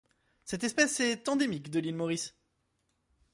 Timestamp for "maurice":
1.95-2.33